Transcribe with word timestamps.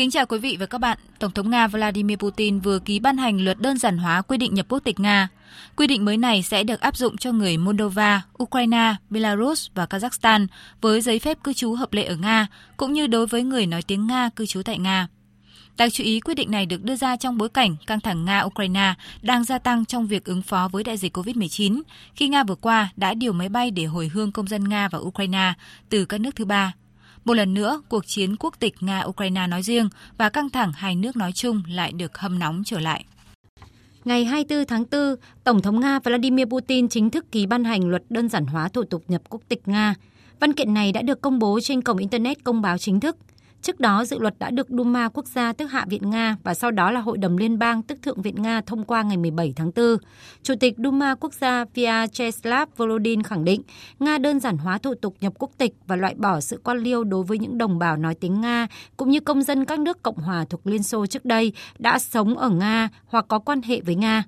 Kính 0.00 0.10
chào 0.10 0.26
quý 0.26 0.38
vị 0.38 0.56
và 0.60 0.66
các 0.66 0.78
bạn. 0.78 0.98
Tổng 1.18 1.30
thống 1.30 1.50
Nga 1.50 1.66
Vladimir 1.66 2.18
Putin 2.18 2.60
vừa 2.60 2.78
ký 2.78 3.00
ban 3.00 3.16
hành 3.16 3.44
luật 3.44 3.60
đơn 3.60 3.78
giản 3.78 3.98
hóa 3.98 4.22
quy 4.22 4.38
định 4.38 4.54
nhập 4.54 4.66
quốc 4.68 4.78
tịch 4.78 5.00
Nga. 5.00 5.28
Quy 5.76 5.86
định 5.86 6.04
mới 6.04 6.16
này 6.16 6.42
sẽ 6.42 6.62
được 6.62 6.80
áp 6.80 6.96
dụng 6.96 7.16
cho 7.16 7.32
người 7.32 7.56
Moldova, 7.56 8.22
Ukraine, 8.42 8.94
Belarus 9.10 9.68
và 9.74 9.86
Kazakhstan 9.86 10.46
với 10.80 11.00
giấy 11.00 11.18
phép 11.18 11.38
cư 11.44 11.52
trú 11.52 11.74
hợp 11.74 11.92
lệ 11.92 12.04
ở 12.04 12.16
Nga, 12.16 12.46
cũng 12.76 12.92
như 12.92 13.06
đối 13.06 13.26
với 13.26 13.42
người 13.42 13.66
nói 13.66 13.82
tiếng 13.82 14.06
Nga 14.06 14.30
cư 14.36 14.46
trú 14.46 14.62
tại 14.62 14.78
Nga. 14.78 15.08
Đáng 15.76 15.90
chú 15.90 16.04
ý, 16.04 16.20
quyết 16.20 16.34
định 16.34 16.50
này 16.50 16.66
được 16.66 16.84
đưa 16.84 16.96
ra 16.96 17.16
trong 17.16 17.38
bối 17.38 17.48
cảnh 17.48 17.76
căng 17.86 18.00
thẳng 18.00 18.26
Nga-Ukraine 18.26 18.94
đang 19.22 19.44
gia 19.44 19.58
tăng 19.58 19.84
trong 19.84 20.06
việc 20.06 20.24
ứng 20.24 20.42
phó 20.42 20.68
với 20.72 20.84
đại 20.84 20.96
dịch 20.96 21.16
COVID-19, 21.16 21.82
khi 22.14 22.28
Nga 22.28 22.44
vừa 22.44 22.54
qua 22.54 22.88
đã 22.96 23.14
điều 23.14 23.32
máy 23.32 23.48
bay 23.48 23.70
để 23.70 23.84
hồi 23.84 24.10
hương 24.14 24.32
công 24.32 24.48
dân 24.48 24.68
Nga 24.68 24.88
và 24.88 24.98
Ukraine 24.98 25.52
từ 25.88 26.04
các 26.04 26.20
nước 26.20 26.36
thứ 26.36 26.44
ba. 26.44 26.72
Một 27.24 27.34
lần 27.34 27.54
nữa, 27.54 27.82
cuộc 27.88 28.06
chiến 28.06 28.36
quốc 28.36 28.54
tịch 28.60 28.74
Nga-Ukraine 28.80 29.48
nói 29.48 29.62
riêng 29.62 29.88
và 30.18 30.28
căng 30.28 30.50
thẳng 30.50 30.72
hai 30.74 30.96
nước 30.96 31.16
nói 31.16 31.32
chung 31.32 31.62
lại 31.68 31.92
được 31.92 32.18
hâm 32.18 32.38
nóng 32.38 32.62
trở 32.64 32.80
lại. 32.80 33.04
Ngày 34.04 34.24
24 34.24 34.66
tháng 34.66 34.84
4, 34.92 35.16
Tổng 35.44 35.62
thống 35.62 35.80
Nga 35.80 35.98
Vladimir 35.98 36.46
Putin 36.46 36.88
chính 36.88 37.10
thức 37.10 37.32
ký 37.32 37.46
ban 37.46 37.64
hành 37.64 37.88
luật 37.88 38.02
đơn 38.08 38.28
giản 38.28 38.46
hóa 38.46 38.68
thủ 38.68 38.84
tục 38.84 39.04
nhập 39.08 39.22
quốc 39.28 39.42
tịch 39.48 39.68
Nga. 39.68 39.94
Văn 40.40 40.52
kiện 40.52 40.74
này 40.74 40.92
đã 40.92 41.02
được 41.02 41.20
công 41.20 41.38
bố 41.38 41.60
trên 41.62 41.82
cổng 41.82 41.98
Internet 41.98 42.44
công 42.44 42.62
báo 42.62 42.78
chính 42.78 43.00
thức. 43.00 43.16
Trước 43.62 43.80
đó, 43.80 44.04
dự 44.04 44.18
luật 44.18 44.38
đã 44.38 44.50
được 44.50 44.68
Duma 44.68 45.08
quốc 45.08 45.26
gia 45.26 45.52
tức 45.52 45.66
Hạ 45.66 45.84
viện 45.88 46.10
Nga 46.10 46.36
và 46.44 46.54
sau 46.54 46.70
đó 46.70 46.90
là 46.90 47.00
Hội 47.00 47.18
đồng 47.18 47.36
Liên 47.36 47.58
bang 47.58 47.82
tức 47.82 47.98
Thượng 48.02 48.22
viện 48.22 48.42
Nga 48.42 48.60
thông 48.60 48.84
qua 48.84 49.02
ngày 49.02 49.16
17 49.16 49.52
tháng 49.56 49.70
4. 49.76 49.96
Chủ 50.42 50.54
tịch 50.60 50.74
Duma 50.78 51.14
quốc 51.14 51.34
gia 51.34 51.64
Vyacheslav 51.74 52.68
Volodin 52.76 53.22
khẳng 53.22 53.44
định 53.44 53.62
Nga 53.98 54.18
đơn 54.18 54.40
giản 54.40 54.58
hóa 54.58 54.78
thủ 54.78 54.94
tục 54.94 55.14
nhập 55.20 55.32
quốc 55.38 55.50
tịch 55.58 55.74
và 55.86 55.96
loại 55.96 56.14
bỏ 56.14 56.40
sự 56.40 56.60
quan 56.64 56.78
liêu 56.78 57.04
đối 57.04 57.24
với 57.24 57.38
những 57.38 57.58
đồng 57.58 57.78
bào 57.78 57.96
nói 57.96 58.14
tiếng 58.14 58.40
Nga 58.40 58.66
cũng 58.96 59.10
như 59.10 59.20
công 59.20 59.42
dân 59.42 59.64
các 59.64 59.80
nước 59.80 60.02
Cộng 60.02 60.16
hòa 60.16 60.44
thuộc 60.50 60.66
Liên 60.66 60.82
Xô 60.82 61.06
trước 61.06 61.24
đây 61.24 61.52
đã 61.78 61.98
sống 61.98 62.38
ở 62.38 62.50
Nga 62.50 62.88
hoặc 63.06 63.24
có 63.28 63.38
quan 63.38 63.62
hệ 63.62 63.80
với 63.80 63.94
Nga. 63.94 64.24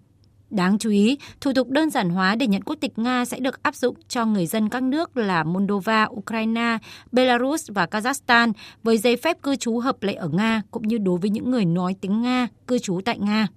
Đáng 0.53 0.79
chú 0.79 0.91
ý, 0.91 1.19
thủ 1.41 1.53
tục 1.53 1.69
đơn 1.71 1.91
giản 1.91 2.11
hóa 2.11 2.35
để 2.35 2.47
nhận 2.47 2.63
quốc 2.63 2.77
tịch 2.81 2.99
Nga 2.99 3.25
sẽ 3.25 3.41
được 3.41 3.63
áp 3.63 3.75
dụng 3.75 3.97
cho 4.09 4.27
người 4.27 4.47
dân 4.47 4.69
các 4.69 4.83
nước 4.83 5.17
là 5.17 5.45
Moldova, 5.45 6.05
Ukraine, 6.11 6.79
Belarus 7.13 7.71
và 7.71 7.87
Kazakhstan 7.87 8.53
với 8.83 8.99
giấy 8.99 9.17
phép 9.17 9.43
cư 9.43 9.57
trú 9.57 9.79
hợp 9.79 10.03
lệ 10.03 10.15
ở 10.15 10.29
Nga 10.29 10.63
cũng 10.71 10.89
như 10.89 10.99
đối 10.99 11.19
với 11.19 11.31
những 11.31 11.51
người 11.51 11.65
nói 11.65 11.97
tiếng 12.01 12.23
Nga 12.23 12.49
cư 12.67 12.79
trú 12.79 13.01
tại 13.05 13.19
Nga. 13.19 13.49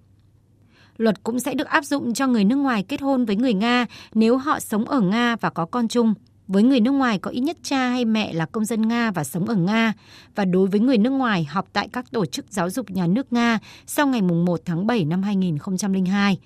Luật 0.97 1.23
cũng 1.23 1.39
sẽ 1.39 1.53
được 1.53 1.67
áp 1.67 1.85
dụng 1.85 2.13
cho 2.13 2.27
người 2.27 2.43
nước 2.43 2.55
ngoài 2.55 2.83
kết 2.83 3.01
hôn 3.01 3.25
với 3.25 3.35
người 3.35 3.53
Nga 3.53 3.85
nếu 4.13 4.37
họ 4.37 4.59
sống 4.59 4.85
ở 4.85 5.01
Nga 5.01 5.35
và 5.35 5.49
có 5.49 5.65
con 5.65 5.87
chung 5.87 6.13
với 6.47 6.63
người 6.63 6.79
nước 6.79 6.91
ngoài 6.91 7.19
có 7.19 7.31
ít 7.31 7.41
nhất 7.41 7.57
cha 7.63 7.89
hay 7.89 8.05
mẹ 8.05 8.33
là 8.33 8.45
công 8.45 8.65
dân 8.65 8.87
Nga 8.87 9.11
và 9.11 9.23
sống 9.23 9.45
ở 9.45 9.55
Nga 9.55 9.93
và 10.35 10.45
đối 10.45 10.67
với 10.67 10.79
người 10.79 10.97
nước 10.97 11.09
ngoài 11.09 11.43
học 11.43 11.67
tại 11.73 11.87
các 11.93 12.11
tổ 12.11 12.25
chức 12.25 12.45
giáo 12.49 12.69
dục 12.69 12.91
nhà 12.91 13.07
nước 13.07 13.33
Nga 13.33 13.59
sau 13.85 14.07
ngày 14.07 14.21
1 14.21 14.61
tháng 14.65 14.87
7 14.87 15.05
năm 15.05 15.23
2002. 15.23 16.37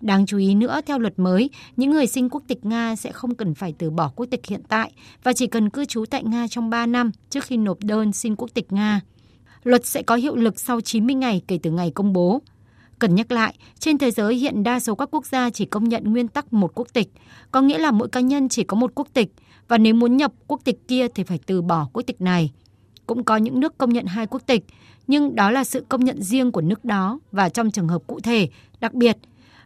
Đáng 0.00 0.26
chú 0.26 0.38
ý 0.38 0.54
nữa, 0.54 0.80
theo 0.86 0.98
luật 0.98 1.18
mới, 1.18 1.50
những 1.76 1.90
người 1.90 2.06
sinh 2.06 2.28
quốc 2.28 2.42
tịch 2.48 2.64
Nga 2.64 2.96
sẽ 2.96 3.12
không 3.12 3.34
cần 3.34 3.54
phải 3.54 3.74
từ 3.78 3.90
bỏ 3.90 4.12
quốc 4.16 4.26
tịch 4.30 4.46
hiện 4.46 4.62
tại 4.68 4.92
và 5.22 5.32
chỉ 5.32 5.46
cần 5.46 5.70
cư 5.70 5.84
trú 5.84 6.04
tại 6.10 6.24
Nga 6.24 6.46
trong 6.48 6.70
3 6.70 6.86
năm 6.86 7.10
trước 7.30 7.44
khi 7.44 7.56
nộp 7.56 7.78
đơn 7.80 8.12
xin 8.12 8.36
quốc 8.36 8.48
tịch 8.54 8.72
Nga. 8.72 9.00
Luật 9.62 9.86
sẽ 9.86 10.02
có 10.02 10.14
hiệu 10.14 10.36
lực 10.36 10.60
sau 10.60 10.80
90 10.80 11.14
ngày 11.14 11.42
kể 11.48 11.58
từ 11.62 11.70
ngày 11.70 11.92
công 11.94 12.12
bố. 12.12 12.42
Cần 12.98 13.14
nhắc 13.14 13.32
lại, 13.32 13.54
trên 13.78 13.98
thế 13.98 14.10
giới 14.10 14.34
hiện 14.34 14.62
đa 14.62 14.80
số 14.80 14.94
các 14.94 15.08
quốc 15.12 15.26
gia 15.26 15.50
chỉ 15.50 15.64
công 15.64 15.88
nhận 15.88 16.12
nguyên 16.12 16.28
tắc 16.28 16.52
một 16.52 16.72
quốc 16.74 16.88
tịch, 16.92 17.08
có 17.50 17.60
nghĩa 17.60 17.78
là 17.78 17.90
mỗi 17.90 18.08
cá 18.08 18.20
nhân 18.20 18.48
chỉ 18.48 18.64
có 18.64 18.76
một 18.76 18.92
quốc 18.94 19.08
tịch 19.12 19.32
và 19.68 19.78
nếu 19.78 19.94
muốn 19.94 20.16
nhập 20.16 20.32
quốc 20.46 20.60
tịch 20.64 20.88
kia 20.88 21.06
thì 21.14 21.22
phải 21.22 21.38
từ 21.46 21.62
bỏ 21.62 21.88
quốc 21.92 22.02
tịch 22.02 22.20
này. 22.20 22.50
Cũng 23.06 23.24
có 23.24 23.36
những 23.36 23.60
nước 23.60 23.78
công 23.78 23.92
nhận 23.92 24.06
hai 24.06 24.26
quốc 24.26 24.42
tịch, 24.46 24.64
nhưng 25.06 25.34
đó 25.34 25.50
là 25.50 25.64
sự 25.64 25.84
công 25.88 26.04
nhận 26.04 26.22
riêng 26.22 26.52
của 26.52 26.60
nước 26.60 26.84
đó 26.84 27.20
và 27.32 27.48
trong 27.48 27.70
trường 27.70 27.88
hợp 27.88 28.02
cụ 28.06 28.20
thể, 28.20 28.48
đặc 28.80 28.94
biệt 28.94 29.16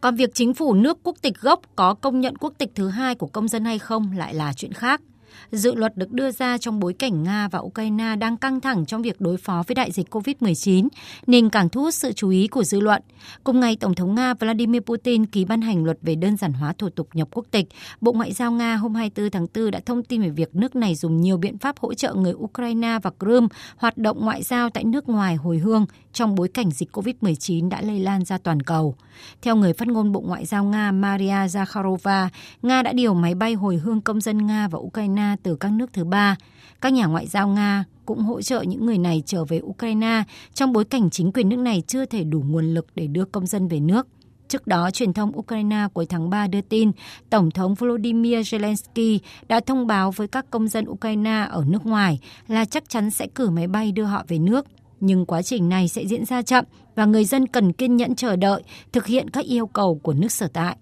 còn 0.03 0.15
việc 0.15 0.29
chính 0.33 0.53
phủ 0.53 0.73
nước 0.73 0.97
quốc 1.03 1.15
tịch 1.21 1.41
gốc 1.41 1.61
có 1.75 1.93
công 1.93 2.21
nhận 2.21 2.37
quốc 2.37 2.53
tịch 2.57 2.71
thứ 2.75 2.89
hai 2.89 3.15
của 3.15 3.27
công 3.27 3.47
dân 3.47 3.65
hay 3.65 3.79
không 3.79 4.17
lại 4.17 4.33
là 4.33 4.53
chuyện 4.53 4.73
khác. 4.73 5.01
Dự 5.51 5.75
luật 5.75 5.97
được 5.97 6.11
đưa 6.11 6.31
ra 6.31 6.57
trong 6.57 6.79
bối 6.79 6.93
cảnh 6.93 7.23
Nga 7.23 7.47
và 7.47 7.59
Ukraine 7.59 8.15
đang 8.15 8.37
căng 8.37 8.61
thẳng 8.61 8.85
trong 8.85 9.01
việc 9.01 9.21
đối 9.21 9.37
phó 9.37 9.63
với 9.67 9.75
đại 9.75 9.91
dịch 9.91 10.15
COVID-19, 10.15 10.87
nên 11.27 11.49
càng 11.49 11.69
thu 11.69 11.81
hút 11.81 11.93
sự 11.93 12.11
chú 12.11 12.29
ý 12.29 12.47
của 12.47 12.63
dư 12.63 12.79
luận. 12.79 13.01
Cùng 13.43 13.59
ngày, 13.59 13.75
Tổng 13.75 13.95
thống 13.95 14.15
Nga 14.15 14.33
Vladimir 14.33 14.81
Putin 14.81 15.25
ký 15.25 15.45
ban 15.45 15.61
hành 15.61 15.83
luật 15.83 15.97
về 16.01 16.15
đơn 16.15 16.37
giản 16.37 16.53
hóa 16.53 16.73
thủ 16.73 16.89
tục 16.89 17.07
nhập 17.13 17.27
quốc 17.31 17.45
tịch. 17.51 17.67
Bộ 18.01 18.11
Ngoại 18.13 18.33
giao 18.33 18.51
Nga 18.51 18.75
hôm 18.75 18.95
24 18.95 19.31
tháng 19.31 19.47
4 19.55 19.71
đã 19.71 19.79
thông 19.85 20.03
tin 20.03 20.21
về 20.21 20.29
việc 20.29 20.55
nước 20.55 20.75
này 20.75 20.95
dùng 20.95 21.21
nhiều 21.21 21.37
biện 21.37 21.57
pháp 21.57 21.79
hỗ 21.79 21.93
trợ 21.93 22.13
người 22.13 22.33
Ukraine 22.33 22.99
và 23.03 23.11
Crimea 23.19 23.47
hoạt 23.77 23.97
động 23.97 24.17
ngoại 24.21 24.43
giao 24.43 24.69
tại 24.69 24.83
nước 24.83 25.09
ngoài 25.09 25.35
hồi 25.35 25.57
hương 25.57 25.85
trong 26.13 26.35
bối 26.35 26.47
cảnh 26.47 26.71
dịch 26.71 26.89
COVID-19 26.91 27.69
đã 27.69 27.81
lây 27.81 27.99
lan 27.99 28.25
ra 28.25 28.37
toàn 28.37 28.61
cầu. 28.61 28.95
Theo 29.41 29.55
người 29.55 29.73
phát 29.73 29.87
ngôn 29.87 30.11
Bộ 30.11 30.21
Ngoại 30.21 30.45
giao 30.45 30.63
Nga 30.63 30.91
Maria 30.91 31.47
Zakharova, 31.47 32.27
Nga 32.61 32.81
đã 32.81 32.93
điều 32.93 33.13
máy 33.13 33.35
bay 33.35 33.53
hồi 33.53 33.77
hương 33.77 34.01
công 34.01 34.21
dân 34.21 34.47
Nga 34.47 34.67
và 34.67 34.79
Ukraine 34.79 35.22
từ 35.43 35.55
các 35.55 35.71
nước 35.71 35.93
thứ 35.93 36.03
ba. 36.03 36.35
Các 36.81 36.93
nhà 36.93 37.05
ngoại 37.05 37.27
giao 37.27 37.47
Nga 37.47 37.83
cũng 38.05 38.19
hỗ 38.19 38.41
trợ 38.41 38.61
những 38.61 38.85
người 38.85 38.97
này 38.97 39.23
trở 39.25 39.45
về 39.45 39.59
Ukraine 39.63 40.23
trong 40.53 40.73
bối 40.73 40.85
cảnh 40.85 41.09
chính 41.09 41.31
quyền 41.31 41.49
nước 41.49 41.59
này 41.59 41.83
chưa 41.87 42.05
thể 42.05 42.23
đủ 42.23 42.43
nguồn 42.47 42.73
lực 42.73 42.87
để 42.95 43.07
đưa 43.07 43.25
công 43.25 43.47
dân 43.47 43.67
về 43.67 43.79
nước. 43.79 44.07
Trước 44.47 44.67
đó, 44.67 44.91
truyền 44.91 45.13
thông 45.13 45.37
Ukraine 45.37 45.87
cuối 45.93 46.05
tháng 46.05 46.29
3 46.29 46.47
đưa 46.47 46.61
tin 46.61 46.91
Tổng 47.29 47.51
thống 47.51 47.75
Volodymyr 47.75 48.35
Zelensky 48.35 49.19
đã 49.47 49.59
thông 49.59 49.87
báo 49.87 50.11
với 50.11 50.27
các 50.27 50.45
công 50.49 50.67
dân 50.67 50.85
Ukraine 50.89 51.47
ở 51.51 51.63
nước 51.67 51.85
ngoài 51.85 52.19
là 52.47 52.65
chắc 52.65 52.89
chắn 52.89 53.09
sẽ 53.09 53.27
cử 53.35 53.49
máy 53.49 53.67
bay 53.67 53.91
đưa 53.91 54.03
họ 54.03 54.25
về 54.27 54.39
nước 54.39 54.65
nhưng 54.99 55.25
quá 55.25 55.41
trình 55.41 55.69
này 55.69 55.87
sẽ 55.87 56.05
diễn 56.05 56.25
ra 56.25 56.41
chậm 56.41 56.65
và 56.95 57.05
người 57.05 57.25
dân 57.25 57.47
cần 57.47 57.73
kiên 57.73 57.97
nhẫn 57.97 58.15
chờ 58.15 58.35
đợi 58.35 58.63
thực 58.91 59.05
hiện 59.05 59.29
các 59.29 59.45
yêu 59.45 59.67
cầu 59.67 59.99
của 60.03 60.13
nước 60.13 60.31
sở 60.31 60.47
tại. 60.47 60.77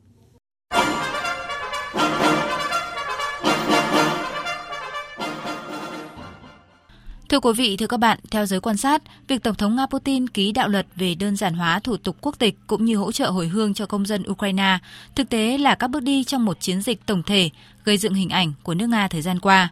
Thưa 7.32 7.40
quý 7.40 7.52
vị, 7.58 7.78
thưa 7.78 7.88
các 7.88 7.98
bạn, 7.98 8.20
theo 8.32 8.46
giới 8.46 8.60
quan 8.60 8.78
sát, 8.78 9.02
việc 9.28 9.44
Tổng 9.44 9.56
thống 9.56 9.76
Nga 9.76 9.86
Putin 9.86 10.30
ký 10.30 10.52
đạo 10.52 10.68
luật 10.68 10.88
về 10.96 11.16
đơn 11.16 11.36
giản 11.36 11.54
hóa 11.54 11.80
thủ 11.80 11.98
tục 11.98 12.18
quốc 12.22 12.40
tịch 12.40 12.56
cũng 12.68 12.86
như 12.86 12.96
hỗ 12.96 13.12
trợ 13.12 13.30
hồi 13.30 13.48
hương 13.48 13.74
cho 13.74 13.86
công 13.86 14.06
dân 14.06 14.24
Ukraine 14.30 14.78
thực 15.16 15.30
tế 15.30 15.58
là 15.58 15.76
các 15.76 15.88
bước 15.88 16.04
đi 16.04 16.24
trong 16.24 16.46
một 16.46 16.60
chiến 16.60 16.82
dịch 16.82 17.06
tổng 17.06 17.24
thể 17.24 17.50
gây 17.84 17.98
dựng 17.98 18.14
hình 18.14 18.30
ảnh 18.30 18.54
của 18.64 18.74
nước 18.74 18.88
Nga 18.88 19.08
thời 19.08 19.22
gian 19.22 19.40
qua. 19.40 19.70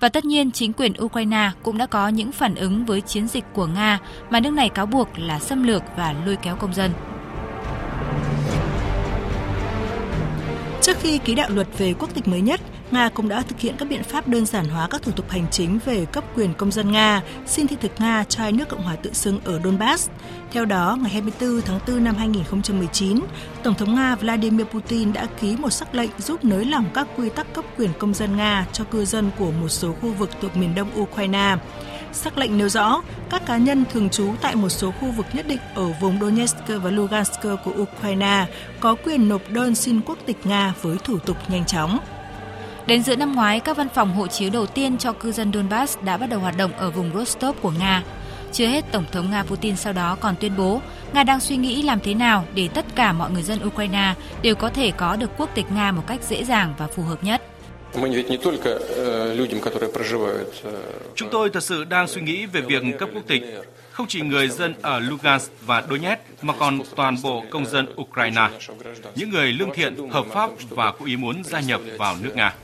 Và 0.00 0.08
tất 0.08 0.24
nhiên, 0.24 0.50
chính 0.50 0.72
quyền 0.72 0.92
Ukraine 1.02 1.50
cũng 1.62 1.78
đã 1.78 1.86
có 1.86 2.08
những 2.08 2.32
phản 2.32 2.54
ứng 2.54 2.84
với 2.86 3.00
chiến 3.00 3.28
dịch 3.28 3.44
của 3.52 3.66
Nga 3.66 3.98
mà 4.30 4.40
nước 4.40 4.52
này 4.52 4.68
cáo 4.68 4.86
buộc 4.86 5.08
là 5.18 5.38
xâm 5.38 5.62
lược 5.62 5.82
và 5.96 6.14
lôi 6.26 6.36
kéo 6.36 6.56
công 6.56 6.74
dân. 6.74 6.90
Trước 10.90 10.98
khi 11.00 11.18
ký 11.18 11.34
đạo 11.34 11.48
luật 11.50 11.68
về 11.78 11.94
quốc 11.98 12.14
tịch 12.14 12.28
mới 12.28 12.40
nhất, 12.40 12.60
Nga 12.90 13.08
cũng 13.08 13.28
đã 13.28 13.42
thực 13.42 13.60
hiện 13.60 13.74
các 13.78 13.88
biện 13.88 14.02
pháp 14.02 14.28
đơn 14.28 14.46
giản 14.46 14.68
hóa 14.68 14.88
các 14.90 15.02
thủ 15.02 15.12
tục 15.12 15.30
hành 15.30 15.46
chính 15.50 15.78
về 15.84 16.04
cấp 16.04 16.24
quyền 16.36 16.54
công 16.54 16.70
dân 16.70 16.92
Nga 16.92 17.22
xin 17.46 17.66
thị 17.66 17.76
thực 17.80 17.92
Nga 17.98 18.24
cho 18.28 18.42
hai 18.42 18.52
nước 18.52 18.68
Cộng 18.68 18.82
hòa 18.82 18.96
tự 18.96 19.12
xưng 19.12 19.40
ở 19.44 19.60
Donbass. 19.64 20.10
Theo 20.52 20.64
đó, 20.64 20.98
ngày 21.02 21.12
24 21.12 21.60
tháng 21.60 21.78
4 21.88 22.04
năm 22.04 22.14
2019, 22.14 23.20
Tổng 23.62 23.74
thống 23.74 23.94
Nga 23.94 24.14
Vladimir 24.14 24.66
Putin 24.66 25.12
đã 25.12 25.26
ký 25.40 25.56
một 25.56 25.70
sắc 25.70 25.94
lệnh 25.94 26.10
giúp 26.18 26.44
nới 26.44 26.64
lỏng 26.64 26.86
các 26.94 27.06
quy 27.16 27.28
tắc 27.28 27.54
cấp 27.54 27.64
quyền 27.78 27.90
công 27.98 28.14
dân 28.14 28.36
Nga 28.36 28.66
cho 28.72 28.84
cư 28.84 29.04
dân 29.04 29.30
của 29.38 29.50
một 29.50 29.68
số 29.68 29.92
khu 29.92 30.12
vực 30.12 30.30
thuộc 30.40 30.56
miền 30.56 30.74
đông 30.74 30.90
Ukraine. 31.00 31.56
Sắc 32.12 32.38
lệnh 32.38 32.58
nêu 32.58 32.68
rõ, 32.68 33.02
các 33.30 33.46
cá 33.46 33.56
nhân 33.56 33.84
thường 33.92 34.10
trú 34.10 34.34
tại 34.40 34.56
một 34.56 34.68
số 34.68 34.90
khu 34.90 35.10
vực 35.10 35.26
nhất 35.32 35.46
định 35.48 35.58
ở 35.74 35.92
vùng 36.00 36.20
Donetsk 36.20 36.56
và 36.82 36.90
Lugansk 36.90 37.42
của 37.42 37.72
Ukraine 37.78 38.46
có 38.80 38.96
quyền 39.04 39.28
nộp 39.28 39.42
đơn 39.48 39.74
xin 39.74 40.00
quốc 40.00 40.18
tịch 40.26 40.36
Nga 40.44 40.74
với 40.82 40.96
thủ 41.04 41.18
tục 41.18 41.36
nhanh 41.48 41.64
chóng. 41.64 41.98
Đến 42.86 43.02
giữa 43.02 43.16
năm 43.16 43.34
ngoái, 43.34 43.60
các 43.60 43.76
văn 43.76 43.88
phòng 43.94 44.12
hộ 44.12 44.26
chiếu 44.26 44.50
đầu 44.50 44.66
tiên 44.66 44.98
cho 44.98 45.12
cư 45.12 45.32
dân 45.32 45.52
Donbass 45.52 45.98
đã 46.02 46.16
bắt 46.16 46.26
đầu 46.26 46.40
hoạt 46.40 46.56
động 46.56 46.72
ở 46.72 46.90
vùng 46.90 47.10
Rostov 47.14 47.56
của 47.62 47.72
Nga. 47.78 48.02
Chưa 48.52 48.66
hết, 48.66 48.84
Tổng 48.92 49.04
thống 49.12 49.30
Nga 49.30 49.42
Putin 49.42 49.76
sau 49.76 49.92
đó 49.92 50.16
còn 50.20 50.34
tuyên 50.40 50.56
bố 50.56 50.80
Nga 51.12 51.24
đang 51.24 51.40
suy 51.40 51.56
nghĩ 51.56 51.82
làm 51.82 52.00
thế 52.00 52.14
nào 52.14 52.44
để 52.54 52.68
tất 52.68 52.84
cả 52.94 53.12
mọi 53.12 53.30
người 53.30 53.42
dân 53.42 53.66
Ukraine 53.66 54.14
đều 54.42 54.54
có 54.54 54.68
thể 54.68 54.90
có 54.90 55.16
được 55.16 55.30
quốc 55.36 55.50
tịch 55.54 55.72
Nga 55.72 55.92
một 55.92 56.02
cách 56.06 56.20
dễ 56.22 56.44
dàng 56.44 56.74
và 56.78 56.86
phù 56.86 57.02
hợp 57.02 57.24
nhất. 57.24 57.42
Chúng 61.14 61.28
tôi 61.30 61.50
thật 61.50 61.62
sự 61.62 61.84
đang 61.84 62.08
suy 62.08 62.20
nghĩ 62.20 62.46
về 62.46 62.60
việc 62.60 62.82
cấp 62.98 63.08
quốc 63.14 63.24
tịch 63.26 63.42
không 63.92 64.06
chỉ 64.06 64.20
người 64.20 64.48
dân 64.48 64.74
ở 64.82 64.98
Lugansk 64.98 65.52
và 65.66 65.82
Donetsk 65.90 66.22
mà 66.42 66.54
còn 66.58 66.80
toàn 66.96 67.16
bộ 67.22 67.44
công 67.50 67.66
dân 67.66 67.86
Ukraine, 68.00 68.48
những 69.14 69.30
người 69.30 69.52
lương 69.52 69.74
thiện, 69.74 70.08
hợp 70.10 70.26
pháp 70.30 70.50
và 70.68 70.92
có 70.92 71.06
ý 71.06 71.16
muốn 71.16 71.44
gia 71.44 71.60
nhập 71.60 71.80
vào 71.98 72.16
nước 72.22 72.36
Nga. 72.36 72.54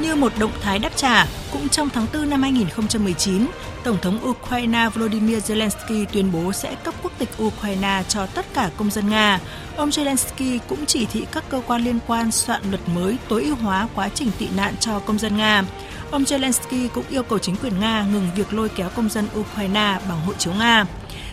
Như 0.00 0.14
một 0.14 0.32
động 0.38 0.52
thái 0.60 0.78
đáp 0.78 0.96
trả, 0.96 1.26
cũng 1.52 1.68
trong 1.68 1.88
tháng 1.90 2.06
4 2.14 2.30
năm 2.30 2.42
2019, 2.42 3.46
Tổng 3.84 3.98
thống 4.02 4.18
Ukraine 4.24 4.88
Volodymyr 4.94 5.36
Zelensky 5.36 6.06
tuyên 6.12 6.32
bố 6.32 6.52
sẽ 6.52 6.74
cấp 6.74 6.94
quốc 7.02 7.12
tịch 7.18 7.28
Ukraine 7.42 8.02
cho 8.08 8.26
tất 8.26 8.46
cả 8.54 8.70
công 8.76 8.90
dân 8.90 9.08
Nga. 9.08 9.40
Ông 9.76 9.88
Zelensky 9.88 10.58
cũng 10.68 10.86
chỉ 10.86 11.06
thị 11.06 11.26
các 11.32 11.44
cơ 11.48 11.62
quan 11.66 11.84
liên 11.84 11.98
quan 12.06 12.30
soạn 12.30 12.62
luật 12.70 12.80
mới 12.94 13.16
tối 13.28 13.44
ưu 13.44 13.56
hóa 13.56 13.88
quá 13.94 14.08
trình 14.14 14.30
tị 14.38 14.48
nạn 14.56 14.74
cho 14.80 14.98
công 14.98 15.18
dân 15.18 15.36
Nga. 15.36 15.64
Ông 16.10 16.22
Zelensky 16.22 16.88
cũng 16.88 17.04
yêu 17.10 17.22
cầu 17.22 17.38
chính 17.38 17.56
quyền 17.56 17.80
Nga 17.80 18.06
ngừng 18.12 18.26
việc 18.36 18.52
lôi 18.54 18.68
kéo 18.68 18.88
công 18.88 19.08
dân 19.08 19.28
Ukraine 19.38 19.98
bằng 20.08 20.20
hộ 20.26 20.32
chiếu 20.34 20.52
Nga. 20.54 20.84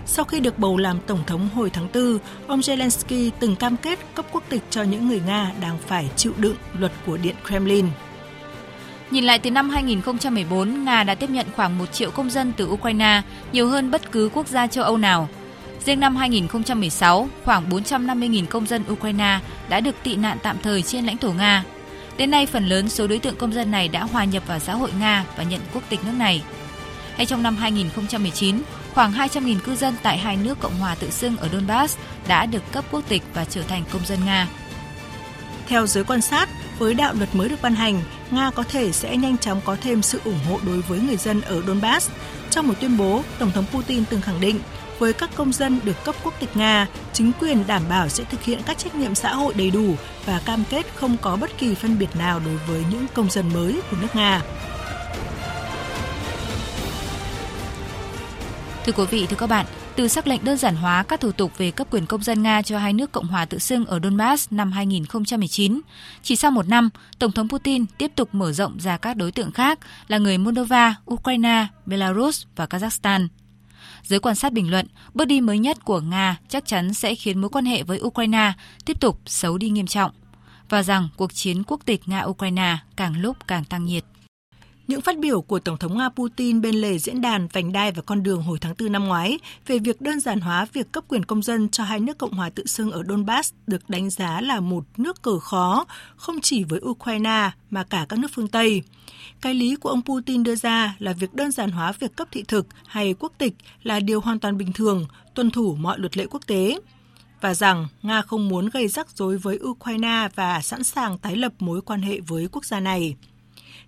Sau 0.06 0.26
khi 0.26 0.40
được 0.40 0.60
bầu 0.60 0.78
làm 0.78 1.00
tổng 1.08 1.24
thống 1.28 1.50
hồi 1.56 1.70
tháng 1.70 1.88
4, 1.94 2.18
ông 2.48 2.60
Zelensky 2.60 3.32
từng 3.40 3.56
cam 3.56 3.78
kết 3.78 4.00
cấp 4.16 4.26
quốc 4.32 4.44
tịch 4.50 4.64
cho 4.70 4.84
những 4.84 5.08
người 5.08 5.22
Nga 5.26 5.52
đang 5.62 5.78
phải 5.88 6.10
chịu 6.16 6.34
đựng 6.38 6.56
luật 6.74 6.92
của 7.06 7.18
Điện 7.18 7.36
Kremlin. 7.48 7.86
Nhìn 9.12 9.24
lại 9.24 9.40
từ 9.40 9.52
năm 9.52 9.70
2014, 9.70 10.86
Nga 10.86 11.04
đã 11.04 11.16
tiếp 11.16 11.30
nhận 11.30 11.46
khoảng 11.56 11.78
1 11.78 11.94
triệu 11.94 12.12
công 12.12 12.30
dân 12.30 12.54
từ 12.58 12.68
Ukraine, 12.68 13.22
nhiều 13.52 13.68
hơn 13.68 13.92
bất 13.92 14.12
cứ 14.12 14.30
quốc 14.34 14.48
gia 14.48 14.68
châu 14.68 14.84
Âu 14.84 14.98
nào. 14.98 15.30
Riêng 15.86 16.00
năm 16.00 16.16
2016, 16.16 17.30
khoảng 17.46 17.70
450.000 17.70 18.46
công 18.46 18.66
dân 18.66 18.84
Ukraine 18.92 19.40
đã 19.70 19.80
được 19.80 19.96
tị 20.04 20.16
nạn 20.16 20.38
tạm 20.44 20.58
thời 20.64 20.82
trên 20.82 21.06
lãnh 21.06 21.18
thổ 21.18 21.32
Nga. 21.32 21.64
Đến 22.18 22.32
nay, 22.32 22.46
phần 22.46 22.68
lớn 22.68 22.90
số 22.90 23.08
đối 23.08 23.20
tượng 23.20 23.36
công 23.36 23.54
dân 23.54 23.72
này 23.72 23.88
đã 23.88 24.04
hòa 24.04 24.24
nhập 24.24 24.44
vào 24.48 24.60
xã 24.60 24.74
hội 24.74 24.92
Nga 25.00 25.26
và 25.38 25.44
nhận 25.44 25.62
quốc 25.74 25.84
tịch 25.90 26.00
nước 26.06 26.14
này. 26.18 26.44
Hay 27.16 27.26
trong 27.26 27.44
năm 27.44 27.56
2019, 27.56 28.62
khoảng 28.94 29.14
200.000 29.14 29.60
cư 29.60 29.76
dân 29.76 29.96
tại 30.04 30.18
hai 30.18 30.38
nước 30.38 30.60
Cộng 30.60 30.80
hòa 30.80 30.96
tự 30.96 31.10
xưng 31.10 31.38
ở 31.38 31.50
Donbass 31.50 31.98
đã 32.28 32.46
được 32.46 32.72
cấp 32.72 32.86
quốc 32.92 33.04
tịch 33.08 33.24
và 33.34 33.46
trở 33.46 33.62
thành 33.62 33.84
công 33.92 34.06
dân 34.06 34.20
Nga. 34.26 34.48
Theo 35.68 35.88
giới 35.88 36.04
quan 36.04 36.22
sát, 36.22 36.50
với 36.80 36.94
đạo 36.94 37.14
luật 37.14 37.36
mới 37.36 37.50
được 37.50 37.62
ban 37.62 37.76
hành, 37.76 38.02
Nga 38.32 38.52
có 38.52 38.64
thể 38.64 38.92
sẽ 38.92 39.18
nhanh 39.18 39.38
chóng 39.38 39.62
có 39.66 39.78
thêm 39.82 40.02
sự 40.02 40.22
ủng 40.26 40.40
hộ 40.50 40.60
đối 40.66 40.82
với 40.82 41.00
người 41.00 41.18
dân 41.18 41.42
ở 41.42 41.62
Donbass. 41.68 42.10
Trong 42.50 42.68
một 42.68 42.74
tuyên 42.80 42.98
bố, 42.98 43.24
Tổng 43.40 43.52
thống 43.52 43.66
Putin 43.74 44.06
từng 44.06 44.22
khẳng 44.22 44.42
định 44.42 44.60
với 45.00 45.14
các 45.14 45.30
công 45.36 45.54
dân 45.54 45.80
được 45.84 46.04
cấp 46.04 46.16
quốc 46.24 46.34
tịch 46.40 46.58
Nga, 46.58 46.88
chính 47.14 47.32
quyền 47.40 47.68
đảm 47.68 47.84
bảo 47.90 48.10
sẽ 48.10 48.24
thực 48.24 48.44
hiện 48.44 48.60
các 48.66 48.78
trách 48.78 48.96
nhiệm 48.96 49.16
xã 49.16 49.34
hội 49.34 49.54
đầy 49.54 49.72
đủ 49.72 49.96
và 50.26 50.42
cam 50.46 50.64
kết 50.70 50.86
không 50.96 51.18
có 51.22 51.36
bất 51.36 51.58
kỳ 51.58 51.76
phân 51.76 52.00
biệt 52.00 52.16
nào 52.20 52.42
đối 52.46 52.56
với 52.56 52.84
những 52.92 53.06
công 53.14 53.30
dân 53.30 53.54
mới 53.54 53.82
của 53.92 53.98
nước 54.02 54.16
Nga. 54.16 54.42
Thưa 58.86 58.92
quý 58.92 59.06
vị, 59.12 59.26
thưa 59.26 59.38
các 59.38 59.48
bạn, 59.48 59.66
từ 60.00 60.08
sắc 60.08 60.28
lệnh 60.28 60.44
đơn 60.44 60.58
giản 60.58 60.76
hóa 60.76 61.04
các 61.04 61.20
thủ 61.20 61.32
tục 61.32 61.58
về 61.58 61.72
cấp 61.72 61.88
quyền 61.92 62.06
công 62.06 62.24
dân 62.24 62.44
Nga 62.44 62.62
cho 62.62 62.78
hai 62.80 62.94
nước 62.94 63.12
Cộng 63.12 63.28
hòa 63.28 63.46
tự 63.46 63.60
xưng 63.60 63.86
ở 63.86 64.00
Donbass 64.04 64.48
năm 64.52 64.72
2019. 64.72 65.82
Chỉ 66.24 66.36
sau 66.36 66.52
một 66.52 66.68
năm, 66.68 66.90
Tổng 67.20 67.32
thống 67.32 67.50
Putin 67.50 67.86
tiếp 67.98 68.12
tục 68.16 68.30
mở 68.32 68.52
rộng 68.52 68.80
ra 68.80 68.98
các 68.98 69.18
đối 69.18 69.32
tượng 69.32 69.52
khác 69.52 69.80
là 70.08 70.18
người 70.18 70.38
Moldova, 70.38 70.96
Ukraine, 71.14 71.68
Belarus 71.86 72.46
và 72.56 72.66
Kazakhstan. 72.66 73.28
Giới 74.04 74.20
quan 74.20 74.36
sát 74.36 74.54
bình 74.54 74.72
luận, 74.72 74.88
bước 75.14 75.26
đi 75.26 75.42
mới 75.42 75.60
nhất 75.60 75.86
của 75.86 76.00
Nga 76.00 76.38
chắc 76.50 76.66
chắn 76.66 76.94
sẽ 76.94 77.16
khiến 77.16 77.42
mối 77.42 77.50
quan 77.50 77.66
hệ 77.66 77.84
với 77.84 78.00
Ukraine 78.02 78.54
tiếp 78.86 79.00
tục 79.02 79.20
xấu 79.26 79.58
đi 79.58 79.70
nghiêm 79.70 79.88
trọng 79.88 80.12
và 80.70 80.84
rằng 80.84 81.10
cuộc 81.16 81.34
chiến 81.34 81.64
quốc 81.68 81.80
tịch 81.86 82.02
Nga-Ukraine 82.06 82.76
càng 82.96 83.22
lúc 83.22 83.38
càng 83.48 83.64
tăng 83.64 83.86
nhiệt. 83.86 84.04
Những 84.90 85.02
phát 85.02 85.20
biểu 85.20 85.42
của 85.42 85.60
Tổng 85.60 85.78
thống 85.78 85.98
Nga 85.98 86.10
Putin 86.10 86.62
bên 86.62 86.76
lề 86.76 86.98
diễn 86.98 87.22
đàn 87.22 87.48
vành 87.48 87.72
đai 87.72 87.92
và 87.92 88.02
con 88.02 88.24
đường 88.24 88.42
hồi 88.42 88.58
tháng 88.62 88.74
4 88.80 88.92
năm 88.92 89.06
ngoái 89.06 89.40
về 89.68 89.80
việc 89.80 90.02
đơn 90.02 90.20
giản 90.20 90.40
hóa 90.42 90.68
việc 90.74 90.92
cấp 90.92 91.04
quyền 91.08 91.26
công 91.26 91.42
dân 91.42 91.70
cho 91.70 91.84
hai 91.84 92.00
nước 92.00 92.18
Cộng 92.18 92.34
hòa 92.34 92.50
tự 92.50 92.66
xưng 92.66 92.92
ở 92.92 93.04
Donbass 93.10 93.54
được 93.68 93.90
đánh 93.90 94.10
giá 94.10 94.42
là 94.42 94.60
một 94.60 94.84
nước 94.98 95.22
cờ 95.22 95.40
khó, 95.40 95.86
không 96.16 96.42
chỉ 96.42 96.64
với 96.64 96.80
Ukraine 96.86 97.52
mà 97.70 97.84
cả 97.84 98.06
các 98.10 98.20
nước 98.20 98.28
phương 98.34 98.48
Tây. 98.48 98.84
Cái 99.42 99.54
lý 99.54 99.76
của 99.76 99.90
ông 99.90 100.02
Putin 100.02 100.44
đưa 100.44 100.56
ra 100.56 100.96
là 101.00 101.14
việc 101.14 101.34
đơn 101.34 101.52
giản 101.52 101.72
hóa 101.72 101.92
việc 101.92 102.16
cấp 102.16 102.28
thị 102.32 102.44
thực 102.48 102.68
hay 102.88 103.16
quốc 103.20 103.34
tịch 103.38 103.54
là 103.84 104.00
điều 104.00 104.22
hoàn 104.22 104.40
toàn 104.40 104.58
bình 104.58 104.74
thường, 104.74 105.06
tuân 105.36 105.52
thủ 105.52 105.76
mọi 105.76 106.00
luật 106.00 106.18
lệ 106.18 106.26
quốc 106.30 106.48
tế 106.48 106.80
và 107.42 107.54
rằng 107.54 107.88
Nga 108.02 108.22
không 108.22 108.50
muốn 108.50 108.70
gây 108.70 108.88
rắc 108.88 109.08
rối 109.10 109.38
với 109.38 109.60
Ukraine 109.64 110.28
và 110.36 110.62
sẵn 110.62 110.84
sàng 110.84 111.18
tái 111.18 111.36
lập 111.36 111.54
mối 111.60 111.82
quan 111.82 112.02
hệ 112.02 112.20
với 112.20 112.48
quốc 112.52 112.66
gia 112.66 112.80
này. 112.80 113.16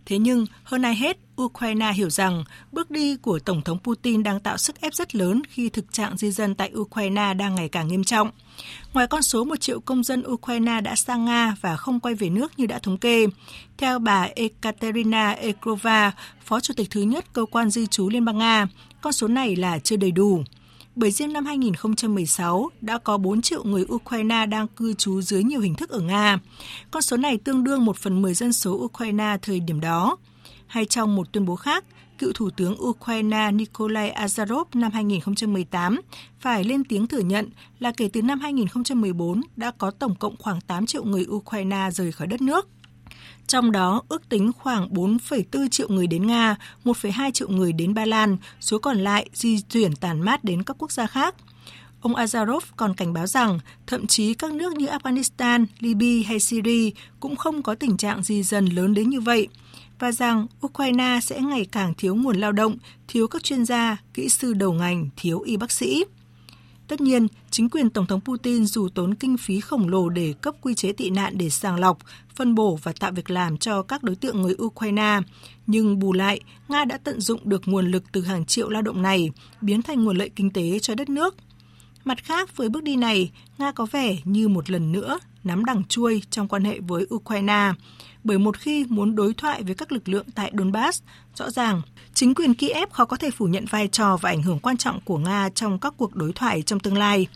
Thế 0.06 0.18
nhưng, 0.18 0.46
hơn 0.64 0.82
ai 0.82 0.96
hết, 0.96 1.18
Ukraine 1.42 1.94
hiểu 1.94 2.10
rằng 2.10 2.44
bước 2.72 2.92
đi 2.92 3.16
của 3.16 3.40
Tổng 3.40 3.62
thống 3.62 3.80
Putin 3.84 4.24
đang 4.24 4.40
tạo 4.40 4.58
sức 4.58 4.82
ép 4.82 4.94
rất 4.94 5.16
lớn 5.16 5.42
khi 5.50 5.70
thực 5.70 5.94
trạng 5.94 6.18
di 6.18 6.32
dân 6.32 6.56
tại 6.56 6.72
Ukraine 6.76 7.34
đang 7.34 7.56
ngày 7.56 7.70
càng 7.70 7.88
nghiêm 7.88 8.04
trọng. 8.04 8.32
Ngoài 8.94 9.08
con 9.08 9.22
số 9.22 9.44
1 9.44 9.56
triệu 9.56 9.80
công 9.80 10.04
dân 10.04 10.24
Ukraine 10.28 10.82
đã 10.82 10.96
sang 10.96 11.26
Nga 11.26 11.56
và 11.62 11.76
không 11.76 12.00
quay 12.00 12.16
về 12.16 12.30
nước 12.30 12.60
như 12.60 12.66
đã 12.66 12.80
thống 12.80 12.98
kê, 12.98 13.28
theo 13.78 14.00
bà 14.00 14.28
Ekaterina 14.36 15.32
Ekrova, 15.32 16.12
Phó 16.46 16.60
Chủ 16.60 16.74
tịch 16.78 16.90
thứ 16.90 17.02
nhất 17.02 17.26
Cơ 17.34 17.46
quan 17.52 17.70
Di 17.70 17.88
trú 17.88 18.10
Liên 18.10 18.26
bang 18.26 18.38
Nga, 18.38 18.68
con 19.02 19.14
số 19.14 19.28
này 19.28 19.56
là 19.56 19.80
chưa 19.80 19.96
đầy 19.96 20.12
đủ 20.12 20.44
bởi 20.96 21.12
riêng 21.12 21.34
năm 21.34 21.46
2016 21.46 22.70
đã 22.82 22.98
có 22.98 23.18
4 23.18 23.42
triệu 23.42 23.64
người 23.64 23.86
Ukraine 23.94 24.46
đang 24.46 24.68
cư 24.68 24.94
trú 24.94 25.22
dưới 25.22 25.44
nhiều 25.44 25.60
hình 25.60 25.76
thức 25.76 25.90
ở 25.90 26.00
Nga. 26.00 26.40
Con 26.92 27.02
số 27.02 27.18
này 27.18 27.38
tương 27.38 27.64
đương 27.64 27.86
1 27.86 27.98
phần 27.98 28.22
10 28.22 28.34
dân 28.34 28.54
số 28.54 28.72
Ukraine 28.72 29.38
thời 29.42 29.60
điểm 29.60 29.80
đó. 29.80 30.18
Hay 30.68 30.86
trong 30.86 31.16
một 31.16 31.32
tuyên 31.32 31.46
bố 31.46 31.56
khác, 31.56 31.86
cựu 32.18 32.32
Thủ 32.36 32.50
tướng 32.50 32.84
Ukraine 32.84 33.52
Nikolai 33.52 34.12
Azarov 34.12 34.66
năm 34.74 34.92
2018 34.92 36.02
phải 36.40 36.64
lên 36.64 36.84
tiếng 36.84 37.08
thừa 37.08 37.20
nhận 37.20 37.50
là 37.80 37.92
kể 37.98 38.10
từ 38.14 38.22
năm 38.22 38.40
2014 38.40 39.42
đã 39.56 39.72
có 39.78 39.92
tổng 39.92 40.16
cộng 40.16 40.36
khoảng 40.38 40.62
8 40.62 40.86
triệu 40.86 41.04
người 41.04 41.26
Ukraine 41.30 41.90
rời 41.92 42.12
khỏi 42.12 42.28
đất 42.28 42.42
nước. 42.42 42.68
Trong 43.52 43.72
đó, 43.72 44.02
ước 44.10 44.30
tính 44.30 44.52
khoảng 44.58 44.88
4,4 44.94 45.68
triệu 45.70 45.90
người 45.90 46.08
đến 46.08 46.28
Nga, 46.28 46.56
1,2 46.84 47.32
triệu 47.32 47.50
người 47.50 47.74
đến 47.74 47.94
Ba 47.94 48.06
Lan, 48.06 48.38
số 48.60 48.80
còn 48.80 48.98
lại 48.98 49.30
di 49.34 49.62
chuyển 49.62 49.96
tàn 49.96 50.22
mát 50.22 50.44
đến 50.44 50.64
các 50.64 50.76
quốc 50.80 50.92
gia 50.92 51.08
khác. 51.08 51.36
Ông 52.02 52.14
Azarov 52.14 52.60
còn 52.76 52.94
cảnh 52.94 53.14
báo 53.14 53.28
rằng 53.28 53.60
thậm 53.88 54.08
chí 54.08 54.34
các 54.34 54.54
nước 54.54 54.74
như 54.74 54.88
Afghanistan, 54.88 55.66
Libya 55.80 56.28
hay 56.28 56.40
Syria 56.40 56.90
cũng 57.20 57.36
không 57.36 57.64
có 57.64 57.76
tình 57.76 57.98
trạng 57.98 58.24
di 58.24 58.44
dân 58.44 58.66
lớn 58.66 58.94
đến 58.94 59.10
như 59.10 59.22
vậy 59.22 59.48
và 60.00 60.12
rằng 60.12 60.48
Ukraine 60.66 61.20
sẽ 61.24 61.40
ngày 61.40 61.66
càng 61.72 61.94
thiếu 61.98 62.16
nguồn 62.16 62.38
lao 62.38 62.52
động, 62.52 62.78
thiếu 63.08 63.28
các 63.28 63.44
chuyên 63.44 63.66
gia, 63.66 63.98
kỹ 64.14 64.30
sư 64.30 64.54
đầu 64.54 64.74
ngành, 64.74 65.10
thiếu 65.18 65.40
y 65.40 65.58
bác 65.58 65.72
sĩ. 65.72 66.04
Tất 66.92 67.02
nhiên, 67.02 67.28
chính 67.52 67.70
quyền 67.70 67.90
Tổng 67.90 68.06
thống 68.06 68.22
Putin 68.22 68.66
dù 68.66 68.90
tốn 68.90 69.16
kinh 69.16 69.38
phí 69.38 69.60
khổng 69.60 69.90
lồ 69.90 70.10
để 70.10 70.34
cấp 70.42 70.56
quy 70.62 70.76
chế 70.76 70.92
tị 70.92 71.10
nạn 71.10 71.38
để 71.38 71.50
sàng 71.50 71.80
lọc, 71.80 71.98
phân 72.36 72.56
bổ 72.56 72.80
và 72.84 72.94
tạo 73.00 73.12
việc 73.12 73.30
làm 73.30 73.58
cho 73.58 73.82
các 73.82 74.04
đối 74.04 74.16
tượng 74.16 74.42
người 74.42 74.56
Ukraine, 74.62 75.20
nhưng 75.68 76.00
bù 76.00 76.14
lại, 76.14 76.40
Nga 76.68 76.86
đã 76.86 76.98
tận 76.98 77.22
dụng 77.22 77.40
được 77.44 77.62
nguồn 77.66 77.92
lực 77.92 78.04
từ 78.12 78.22
hàng 78.22 78.46
triệu 78.46 78.70
lao 78.70 78.82
động 78.82 79.02
này, 79.02 79.32
biến 79.62 79.82
thành 79.82 80.04
nguồn 80.04 80.18
lợi 80.18 80.30
kinh 80.30 80.52
tế 80.52 80.80
cho 80.80 80.96
đất 80.96 81.10
nước. 81.10 81.36
Mặt 82.06 82.24
khác, 82.24 82.58
với 82.58 82.70
bước 82.70 82.84
đi 82.84 82.96
này, 82.96 83.32
Nga 83.58 83.72
có 83.72 83.86
vẻ 83.86 84.18
như 84.24 84.48
một 84.48 84.70
lần 84.70 84.92
nữa 84.92 85.20
nắm 85.44 85.66
đằng 85.66 85.84
chuôi 85.84 86.22
trong 86.30 86.48
quan 86.48 86.64
hệ 86.64 86.80
với 86.80 87.06
Ukraine. 87.14 87.72
Bởi 88.24 88.38
một 88.38 88.58
khi 88.58 88.86
muốn 88.90 89.16
đối 89.16 89.34
thoại 89.34 89.64
với 89.64 89.76
các 89.76 89.92
lực 89.92 90.10
lượng 90.10 90.26
tại 90.36 90.52
Donbass, 90.58 91.04
rõ 91.36 91.50
ràng 91.50 91.82
chính 92.14 92.36
quyền 92.36 92.54
Kiev 92.54 92.90
khó 92.92 93.06
có 93.06 93.18
thể 93.18 93.32
phủ 93.32 93.46
nhận 93.46 93.66
vai 93.66 93.88
trò 93.88 94.18
và 94.18 94.30
ảnh 94.30 94.42
hưởng 94.42 94.60
quan 94.60 94.78
trọng 94.78 95.02
của 95.02 95.18
Nga 95.18 95.50
trong 95.56 95.80
các 95.80 95.94
cuộc 95.98 96.16
đối 96.16 96.34
thoại 96.34 96.62
trong 96.62 96.80
tương 96.80 96.98
lai. 96.98 97.28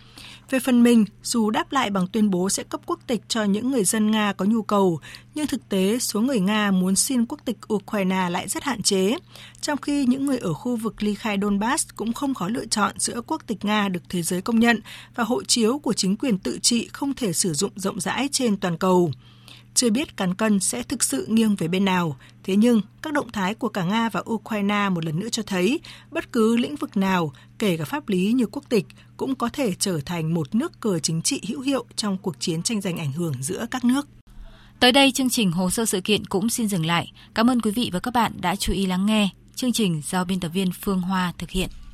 Về 0.49 0.59
phần 0.59 0.83
mình, 0.83 1.05
dù 1.23 1.49
đáp 1.49 1.71
lại 1.71 1.89
bằng 1.89 2.07
tuyên 2.07 2.29
bố 2.29 2.49
sẽ 2.49 2.63
cấp 2.63 2.81
quốc 2.85 2.99
tịch 3.07 3.21
cho 3.27 3.43
những 3.43 3.71
người 3.71 3.83
dân 3.83 4.11
Nga 4.11 4.33
có 4.33 4.45
nhu 4.45 4.61
cầu, 4.61 4.99
nhưng 5.35 5.47
thực 5.47 5.69
tế 5.69 5.99
số 5.99 6.21
người 6.21 6.39
Nga 6.39 6.71
muốn 6.71 6.95
xin 6.95 7.25
quốc 7.25 7.39
tịch 7.45 7.57
Ukraine 7.73 8.29
lại 8.29 8.47
rất 8.47 8.63
hạn 8.63 8.81
chế, 8.81 9.17
trong 9.61 9.77
khi 9.81 10.05
những 10.05 10.25
người 10.25 10.37
ở 10.37 10.53
khu 10.53 10.75
vực 10.75 11.03
ly 11.03 11.15
khai 11.15 11.37
Donbass 11.41 11.87
cũng 11.95 12.13
không 12.13 12.33
khó 12.33 12.47
lựa 12.47 12.65
chọn 12.65 12.93
giữa 12.97 13.21
quốc 13.27 13.41
tịch 13.47 13.65
Nga 13.65 13.89
được 13.89 14.03
thế 14.09 14.21
giới 14.21 14.41
công 14.41 14.59
nhận 14.59 14.79
và 15.15 15.23
hộ 15.23 15.43
chiếu 15.43 15.79
của 15.79 15.93
chính 15.93 16.17
quyền 16.17 16.37
tự 16.37 16.59
trị 16.61 16.89
không 16.93 17.13
thể 17.13 17.33
sử 17.33 17.53
dụng 17.53 17.71
rộng 17.75 17.99
rãi 17.99 18.29
trên 18.31 18.57
toàn 18.57 18.77
cầu. 18.77 19.11
Chưa 19.75 19.89
biết 19.89 20.17
cán 20.17 20.33
cân 20.33 20.59
sẽ 20.59 20.83
thực 20.83 21.03
sự 21.03 21.25
nghiêng 21.29 21.55
về 21.55 21.67
bên 21.67 21.85
nào, 21.85 22.17
thế 22.43 22.55
nhưng 22.55 22.81
các 23.01 23.13
động 23.13 23.31
thái 23.31 23.53
của 23.53 23.69
cả 23.69 23.83
Nga 23.83 24.09
và 24.09 24.23
Ukraine 24.29 24.89
một 24.89 25.05
lần 25.05 25.19
nữa 25.19 25.29
cho 25.29 25.43
thấy 25.43 25.79
bất 26.11 26.31
cứ 26.31 26.57
lĩnh 26.57 26.75
vực 26.75 26.97
nào, 26.97 27.33
kể 27.59 27.77
cả 27.77 27.85
pháp 27.85 28.09
lý 28.09 28.31
như 28.31 28.45
quốc 28.45 28.63
tịch, 28.69 28.85
cũng 29.17 29.35
có 29.35 29.49
thể 29.49 29.73
trở 29.79 29.99
thành 30.05 30.33
một 30.33 30.55
nước 30.55 30.79
cờ 30.79 30.99
chính 30.99 31.21
trị 31.21 31.41
hữu 31.47 31.61
hiệu 31.61 31.85
trong 31.95 32.17
cuộc 32.17 32.35
chiến 32.39 32.63
tranh 32.63 32.81
giành 32.81 32.97
ảnh 32.97 33.11
hưởng 33.11 33.33
giữa 33.41 33.65
các 33.71 33.85
nước. 33.85 34.07
Tới 34.79 34.91
đây 34.91 35.11
chương 35.11 35.29
trình 35.29 35.51
hồ 35.51 35.69
sơ 35.69 35.85
sự 35.85 36.01
kiện 36.01 36.25
cũng 36.25 36.49
xin 36.49 36.67
dừng 36.67 36.85
lại. 36.85 37.11
Cảm 37.33 37.49
ơn 37.49 37.61
quý 37.61 37.71
vị 37.71 37.89
và 37.93 37.99
các 37.99 38.13
bạn 38.13 38.31
đã 38.41 38.55
chú 38.55 38.73
ý 38.73 38.85
lắng 38.85 39.05
nghe. 39.05 39.29
Chương 39.55 39.73
trình 39.73 40.01
do 40.09 40.25
biên 40.25 40.39
tập 40.39 40.49
viên 40.49 40.71
Phương 40.81 41.01
Hoa 41.01 41.33
thực 41.37 41.49
hiện. 41.49 41.69